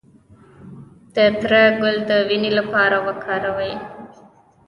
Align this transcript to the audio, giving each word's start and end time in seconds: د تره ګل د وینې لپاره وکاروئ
د 1.15 1.17
تره 1.39 1.63
ګل 1.81 1.97
د 2.09 2.11
وینې 2.27 2.51
لپاره 2.59 2.97
وکاروئ 3.07 3.73